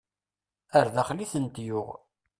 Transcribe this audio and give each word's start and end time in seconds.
Ar 0.77 0.87
daxel 0.95 1.23
i 1.25 1.27
tent-yuɣ. 1.31 1.89